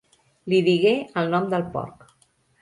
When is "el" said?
1.23-1.29